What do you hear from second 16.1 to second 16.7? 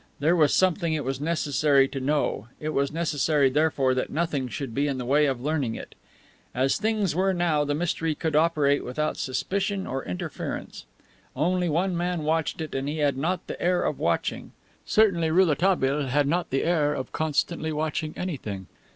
not the